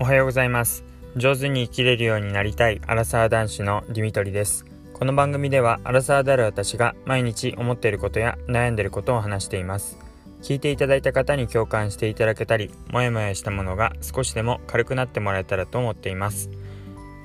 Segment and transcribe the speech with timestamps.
[0.00, 0.84] おはようございます。
[1.16, 4.64] 上手に生きれるようになりたいアラサー男子のディミトリです。
[4.94, 9.98] この番組ではアラサーである私が毎日思っていることや悩んでいることを話しています。
[10.40, 16.48] 聞いていただいた方に共感していただけたりもやもやしたものが少しでも軽くなってもらえたらと思っています。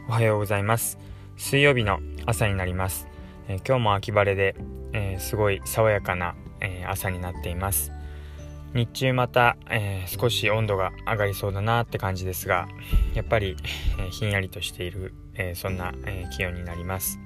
[0.09, 0.97] おはようございます。
[1.37, 3.07] 水曜日の朝になります、
[3.49, 4.55] えー、今日も秋晴れで、
[4.93, 7.91] えー、すごい爽やかな、えー、朝になっています。
[8.73, 12.67] 日中また、えー、少し温度が上がりそうだなって感じですが
[13.13, 13.55] やっぱり、
[13.99, 17.19] えー、ひんやりとしている、えー、そんな、え気温になります、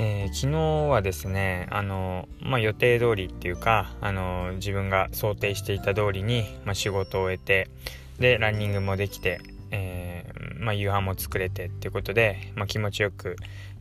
[0.00, 0.58] え昨日
[0.88, 7.70] はですねあの、まあ、予定通りっていうかあの自分が想定していた通りに、まあ、仕事を終えて
[8.18, 13.36] でランニングもできて、えまあ、夕飯も作れてっていうことで、ま気持ちよく、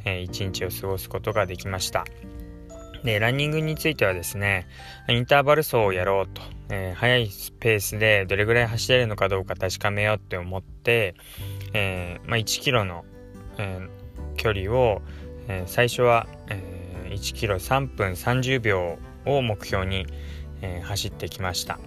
[0.06, 2.06] え一日を過ごすことができました。
[3.04, 4.68] でランニングについてはですね
[5.08, 6.42] インターバル走をやろうと。
[6.72, 11.16] えー、速いスペースでどれぐらい走れるのかどうか確かめようって思って、
[11.74, 13.06] えー、まあ、1キロの、
[13.58, 15.02] えー、距離を、
[15.48, 20.06] え最初は、え1キロ3分30秒を目標に、
[20.62, 21.80] え走ってきました。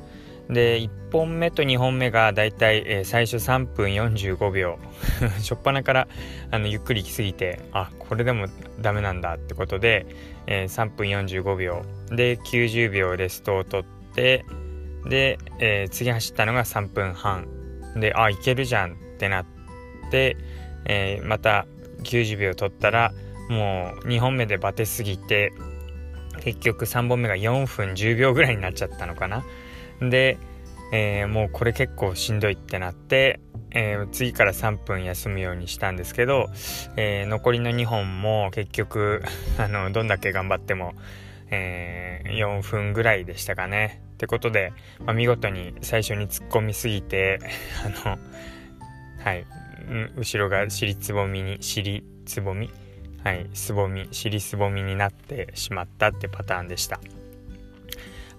[0.49, 4.79] で1本目と2本目がだいたい、最初3分45秒。
[5.39, 6.09] 初っ端から
[6.51, 8.47] あのゆっくり行き過ぎてあこれでも
[8.81, 10.07] ダメなんだってことで、
[10.47, 11.83] え3分45秒。
[12.11, 14.45] で90秒レストを取って
[15.07, 17.47] で、えー、次走ったのが3分半。
[17.97, 19.47] であいけるじゃんってなっ
[20.11, 20.37] て、
[20.87, 21.67] えー、また
[22.05, 23.13] 90秒取ったら
[23.49, 25.53] もう2本目でバテすぎて
[26.41, 29.45] 結局3本目が4分10秒ぐらいになっちゃったのかな。
[30.11, 30.39] で、
[30.93, 36.49] えー、もうこれ結構しんどいってなって、えー、次から3分休むようにしたんですけど、
[36.97, 39.23] えー、残りの2本も結局
[39.59, 40.95] あのどんだけ頑張っても、
[41.51, 44.03] え4分ぐらいでしたかね。
[44.15, 44.73] ってことで、
[45.05, 47.41] まあ、見事に最初に突っ込みすぎて
[47.85, 48.19] あの
[49.25, 49.45] はい
[50.17, 52.71] 後ろが尻つぼみに尻つぼみ？
[53.25, 57.01] はいすぼみ尻すぼみになってしまったってパターンでした。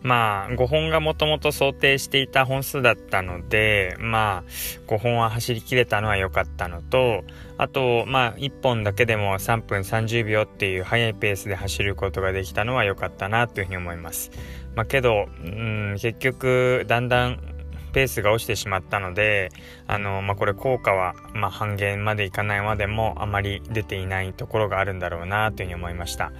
[0.03, 4.51] まあ5本がもともと想定していた本数だったのでまあ
[4.87, 7.23] 5本は走りきれたのは良かったのと
[7.57, 14.31] あとまあ1本だけでも3分30秒っていう速いペースで走ることができたのは良かったなというふうに思います。
[14.75, 17.52] まあ、けど、うん、結局だんだん
[17.93, 19.49] ペースが落ちてしまったので
[19.87, 26.31] あの、まあ、これ効果は、まあ、半減までいかないまでもあまり出ていないところがあるんだろうなというふうに思いました。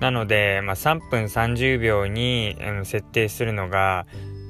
[0.00, 4.06] なので、まあ、3分30秒に、うん、設定するのが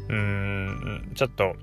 [0.09, 1.55] うんちょっと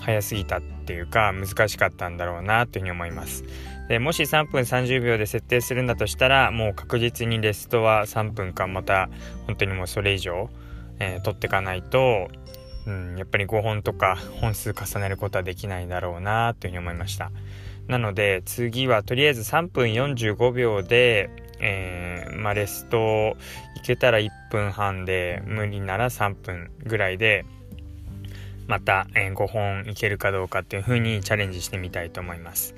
[0.00, 3.44] 早すぎたっていうか難しかったんだろうなというふうに思います。
[3.88, 9.08] でもし3分30秒で設定するんだとしたらもう確実にレストは3分かまた
[9.46, 10.50] 本当にもうそれ以上
[11.00, 12.28] えー、取っていかないと、
[12.88, 17.30] うん、やっぱり5本とか本数重ねることはできないだろうなというふうに思いました。
[17.86, 23.36] なので次はとりあえず3分45秒で、えー、まあ、レスト
[23.76, 27.44] いけたら1分半で無理なら3分ぐらいで
[28.66, 32.74] また、えー、5本いけるかどうかっていうふうにチャレンジしてみたいと思います。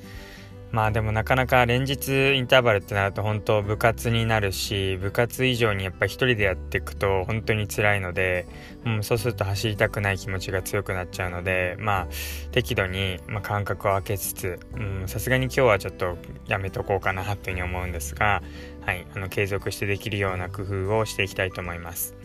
[0.72, 8.46] まあでもなかなか連日インターバルってなると本当部活になるし部活以上にやっぱ一人でやっていくと本当に辛いので、
[8.86, 12.08] うん、そうすると走りたくない気持ちが強くなっちゃうのでまあ
[12.52, 14.60] 適度に、まあ、間隔を空けつつ
[15.06, 16.16] さすがに今日はちょっと
[16.46, 18.42] やめとこうかなっていうふうに思うんですが、
[18.82, 22.19] はい、あの継続してできるような工夫をしていきたいと思います。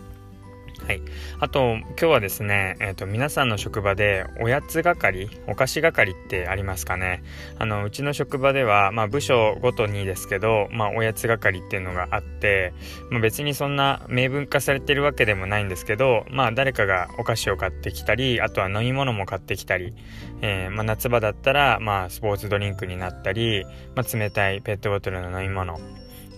[0.84, 1.02] はい。
[1.40, 7.24] あと、今日はですね、え、ー、と、皆さんの職場でおやつ係、お菓子係ってありますかね？
[7.58, 12.74] あの、うちの職場では、まあ、部署ごとにですけど、まあ、おやつ係っていうのがあって、
[13.10, 19.96] まあ、別にそんな明文化されてるわけでもないんですけど、まあ、誰かがお菓子を買ってきたり、あとは飲み物も買ってきたり、
[20.42, 23.66] えー、まあ、夏場だったら、まあ、スポーツドリンクになったり、
[23.96, 25.80] まあ、冷たいペットボトルの飲み物。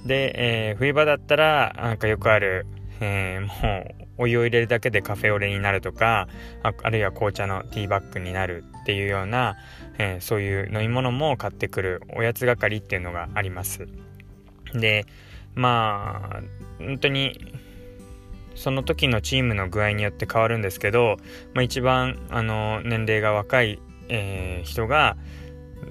[0.05, 2.65] で、えー、冬場だったら、なんかよくある、
[3.01, 3.49] えー、も
[3.79, 6.27] う、お湯を入れるだけでカフェオレになるとか
[6.63, 9.55] ああるいは紅茶のティーバッグになるっていうような、
[9.97, 13.87] えー、そういう飲み物も買ってくるおやつ係っていうのがあります。
[14.73, 15.05] で
[15.55, 16.41] まあ
[16.79, 17.53] 本当に
[18.55, 21.17] その時のチームの具合によって変わるんですけど、
[21.53, 23.79] まあ、一番あの年齢が若い、
[24.09, 25.15] えー、人が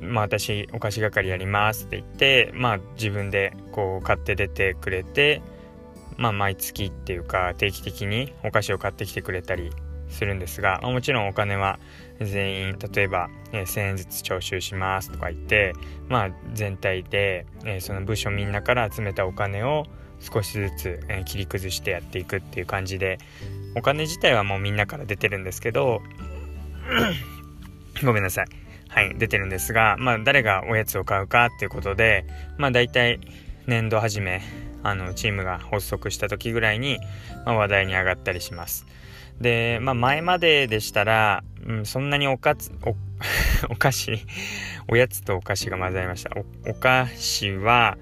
[0.00, 5.42] まあ、私お菓子係やりますって言って、まあ、自分でこう買って出てくれて
[6.18, 9.70] まあ、毎月っていうか定期的にお菓子を買ってきてくれたり
[10.08, 11.78] するんですが、まあもちろんお金は
[12.20, 15.74] 全員例えば、えー、1000円ずつ徴収しますとか言って、
[16.08, 19.84] まあ、全体で、えー、その部署みんなから集めたお金を
[20.20, 23.18] 少しずつ、えー、切り崩してやっていくっていう感じで
[23.76, 26.00] お金自体はもうみんなから出てるんですけど
[28.02, 28.46] ごめんなさい。
[28.88, 32.24] はい、出てるんですが、まあ、誰がおやつを買うかっていうことで、
[32.56, 33.20] まあ、大体
[33.66, 34.42] 年度初め、
[34.82, 36.98] あの、チームが発足した時ぐらいに、
[37.44, 38.86] まあ、話題に上がったりします。
[39.40, 42.94] で、まあ、前まででしたら、うん、そんなにおかつ、お、
[43.70, 44.18] お菓子、
[44.88, 46.30] おやつとお菓子が混ざりました。
[46.36, 47.98] お、お菓子は、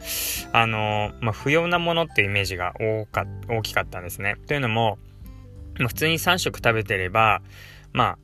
[0.53, 4.37] あの、まあ、不要なものっていうイメージが多か、大きかったんですね。
[4.47, 4.99] というのも、
[5.79, 7.43] まあ、普通に3食食べてれば、
[7.93, 8.19] ま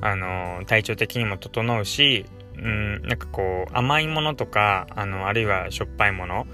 [0.00, 2.26] あ、あの、体調的にも整うし、
[2.56, 6.46] うん、なんかこう、甘いものとか、あの、あるいはしょっぱいもの、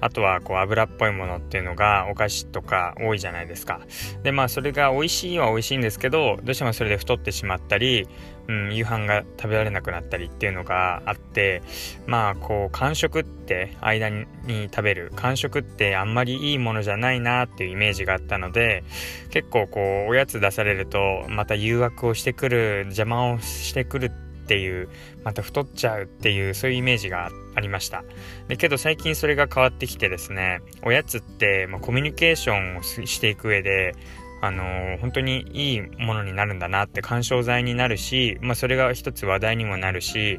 [0.00, 3.80] あとはこう油っぽいものっていうのがお菓子とか多いじゃないですか。
[4.22, 8.08] でまあそれが美味しいは美味しいんですけどどうしてもそれで太ってしまったり、
[8.48, 11.62] うん、夕飯が食べられなくなったりっていうのがあって
[12.06, 14.26] まあこう間食って間に
[14.70, 18.84] 食べる間食ってあんまりいいものじゃないなっていうイメージがあったので
[19.30, 24.12] 結構こうおやつ出されるとまた誘惑をしてくる邪魔をしてくる
[24.44, 24.88] っていう
[25.24, 28.04] また太っちゃうっていうそういうイメージがあってありました
[28.48, 33.94] でけど最近それが変わってきてですねおやつって、まあ、コミュニケーションをしていく上で
[34.42, 40.38] あのー、本当にいいものになるんだなって干渉剤になるし、まあ、それが一つ話題にもなるし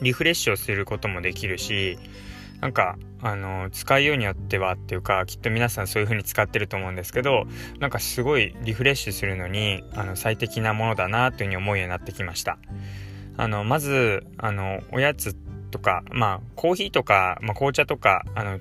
[0.00, 1.98] リフレッシュをすることもできるし
[2.60, 7.46] なんか、あの、使いようによってはっていうか、きっと皆さんそういう風に使ってると思うんですけど、
[7.78, 12.58] なんかすごいリフレッシュするのに、あの、最適なものだなという風に思うようになってきました。
[13.38, 15.34] あの、まず、あの、おやつ
[15.70, 18.58] とか、まあ、コーヒーとか、まあ、紅茶とか、あの、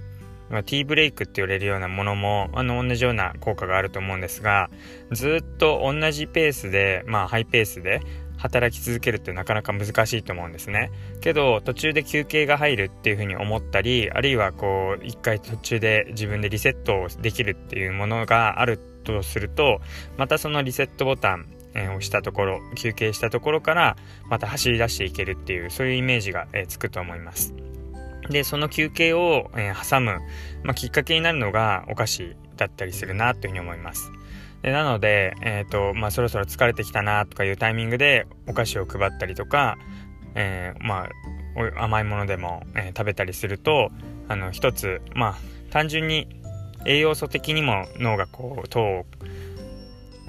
[0.49, 4.69] ま、ティーブレイクって言われるようなものも、あの、同じような効果があると思うんですが、
[5.11, 8.01] ずっと同じペースで、まあ、ハイペースで、
[8.39, 10.91] 働き続けるってなかなか難しいと思うんですね。
[11.21, 19.81] けど途中で休憩が入るっていうふうに思ったりあるいはこう一回途中で自分でリセットできるっていうものがあるとすると
[20.17, 23.97] またそのリセットボタンえ、押したところ休憩したところから
[24.29, 27.53] また走り出していけるっていうそういうイメージが、え、つくと思います。
[28.29, 30.19] でその休憩を、え、挟む、
[30.63, 34.11] まあ、きっかけになるのがお菓子だったりするなというふうに思います。
[34.61, 39.77] でなので、えーとまあ、そろそろ疲れてきたなとかいうタイミングでお菓子を配ったりとか、
[40.35, 41.07] えー、ま
[41.77, 43.89] あ、甘いものでも、えー、食べたりすると
[44.27, 45.35] あの一つまあ
[45.71, 46.27] 単純に
[46.85, 49.05] 栄養素的にも脳がこう糖を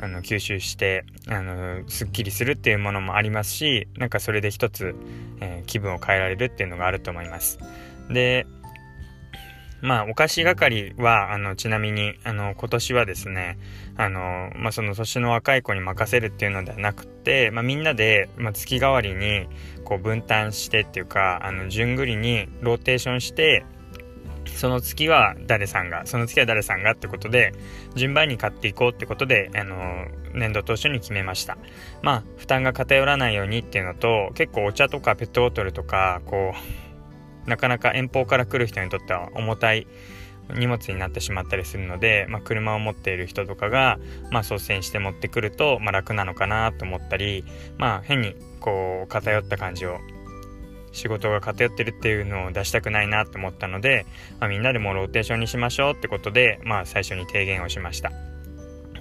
[0.02, 4.94] あの吸収してあのすっきりするっていうものもありますしなんかそれで一つ、
[5.40, 7.58] えー、気分を変えられるっていうのがあると思います。
[8.08, 8.46] で
[9.82, 13.58] まあお菓子係はあのちなみにあの今年はですね
[13.96, 19.46] あの、まあ、その年の若い子に任せるっていうのではなくて、まあ、みんなで、まあ、月替わりに
[19.84, 23.64] こう分担してっていうかあの順繰りにローテーションして
[24.56, 27.52] その月は誰さんが、その月は誰さんがってことで、
[27.94, 31.58] 順番に買っていこうってことで、あの、年度当初に決めました。
[32.02, 36.52] まあ、負担が偏らないようにっていうのと、結構お茶とかペットボトルとか、こ
[37.46, 39.86] う、なかなか遠方から来る人にとっては重たい
[40.54, 43.98] 荷物になってしまったりするので、まあ、車を持っている人とかが、
[44.30, 47.44] まあ、率先して持ってくると、まあ、楽なのかなと思ったり、
[47.78, 49.98] まあ、変にこう偏った感じを
[50.92, 54.06] 仕事が偏ってるっていうのを出したくないなと思ったので、
[54.40, 58.12] まあ、みんなでもローテーションにしましょうってことで、まあ、最初に提言をしました。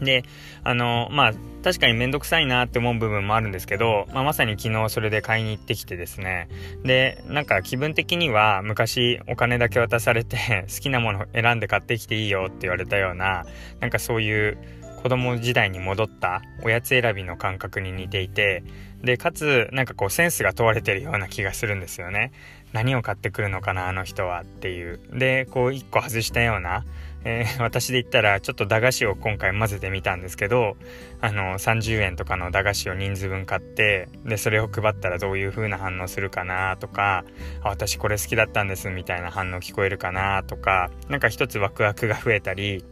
[0.02, 0.24] で、
[0.64, 1.34] あの、まあ、
[1.64, 6.48] 確かにめんどくさいなって思う部分もあるんですけど、まあ、まさに昨日それで買いに行ってきてですね。
[6.84, 13.46] で、なんか気分的には昔お金だけ渡されて好きなもの選んで買ってきていいよって言われたような、
[13.82, 14.58] なんかそういう
[15.02, 18.64] 子供時代に戻ったおやつ選びの感覚に似ていて、
[19.02, 22.34] で、かつ、なんかこうセンスが問われてるような気がするんですよね。
[22.74, 25.00] 何を買ってくるのかな、あの人はっていう。
[25.14, 26.86] で、こう一個外したような、
[27.24, 30.76] えー、 私で言ったらちょっと駄菓子を今回混ぜてみたんですけど、
[31.22, 37.24] あの、30円とかの駄菓子を人数分買って、で、それを配ったらどういう風な反応するかなとか、
[37.64, 42.84] 私これ好きだったんですみたいな反応聞こえるかなとか、なんか一つワクワクが増えたり、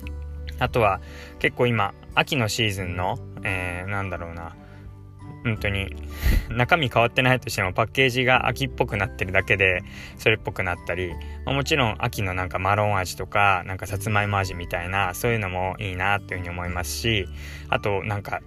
[0.60, 1.02] あとは
[1.40, 4.56] 結構今、秋のシーズンの、えー、なんだろうな、
[5.44, 5.96] 本当に
[6.50, 9.84] 中身変わってないとしてもパッケージが秋っぽくなってるだけで
[10.18, 11.14] それっぽくなったり、
[11.46, 17.28] ま、もちろん秋のなんかマロン味とかなんかさつまいも味みたいなそういうのもいいなっていうふうに思いますし
[17.70, 18.42] あとなんか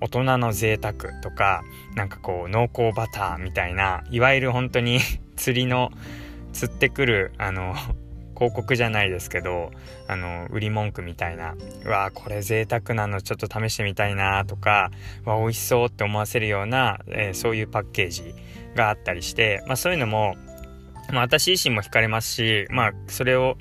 [0.00, 5.00] 大人の贅沢とかなんかこう濃厚バターみたいないわゆる本当に
[5.36, 5.90] 釣りの
[6.52, 7.74] 釣ってくるあの
[8.34, 9.70] 広告じゃないですけど
[10.08, 14.90] あの売り文句みたいなうわこれ贅沢なのちょっと試してみたいなとか
[15.24, 18.34] わ美味しそうって思わせるような、えー、そういうパッケージ
[18.74, 20.36] があったりして、まあ、そういうのも、
[21.12, 23.56] まあ、私自身も惹かれますし、まあ、それを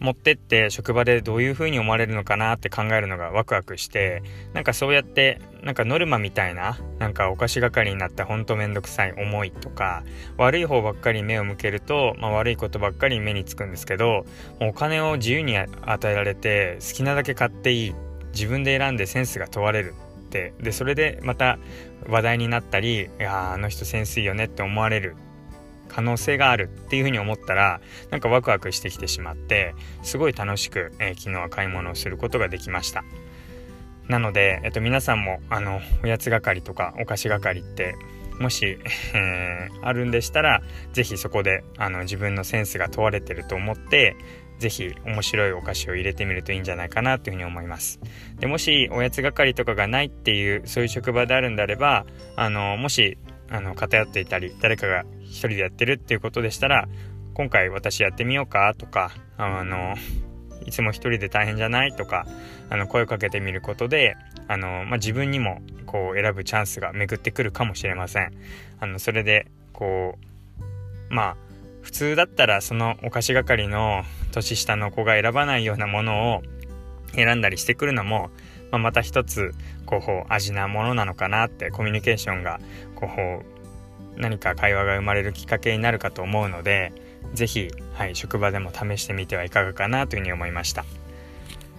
[0.00, 10.04] 持ってって職場でどういう風に思われるのかなって考えるのがワクワクしてなんかそうやってなんかノルマみたいななんかお菓子係になってほんとめんどくさい思いとか
[10.36, 14.24] 悪い方ばっかり目を向けると、まあ、悪いことばっかり目につくんですけど
[14.60, 15.68] お金を自由に与
[16.08, 17.94] えられて好きなだけ買っていい
[18.32, 21.58] 自分で選んでセンスが問われるってでそれでまた
[22.08, 25.16] 話題になったりいやあの人センスいいよねって思われる
[25.88, 27.80] 可能性があるっていうふうに思ったら
[28.10, 33.04] なんかワクワクしてきてしまってすごい楽しく、えー、昨日は買い物をすることができました。
[34.08, 37.94] なので、えっと、皆さんもあのおやつ係とかお菓子係って
[38.40, 38.78] もし、
[39.14, 44.16] えー、あるんでしたら是非そこであの自分のセンスが問われてると思って
[44.58, 48.00] 是非面白いお菓子を入れてみるといいんじゃないかなというふうに思います。
[48.38, 53.18] でもしおやつ係とかがないっていうそういう職場であるんであればあのもし
[53.50, 56.88] あの偏っていたり誰かが一人でやってるっていうことでしたら
[57.34, 59.94] 今回私やってみようかとかあの
[60.66, 61.92] いつも一人で大変じゃない？
[61.92, 62.26] とか
[62.68, 64.16] あの声をかけてみることで
[64.48, 68.32] あの、まあ、自分にもこう選ぶチャンスが巡ってくるかもしれません。
[68.80, 70.18] あのそれでこ
[71.10, 71.36] うまあ
[71.80, 74.02] 普通だったらそのお菓子係の
[74.32, 76.42] 年下の子が選ばないようなものを
[77.14, 78.30] 選んだりしてくるのも、
[78.70, 79.54] まあ、また一つ
[79.86, 82.60] こう味なものなのかなってコミュニケーションが
[82.94, 86.92] こう何か会話が生まれるきっかけになるかと思うので
[87.34, 90.84] 是非、はい、職場でも試してみてはいかがかなというふうに思いました。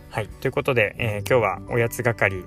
[0.10, 2.43] はい、ということで、えー、今日はおやつ係、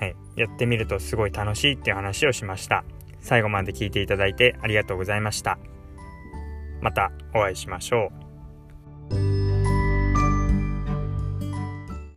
[0.00, 2.84] はい、やってみるとすごい楽しいっていう話をしました。
[3.20, 5.58] 最後まで聞いていただいてありがとうございました。
[6.80, 8.21] またお会いしましょう。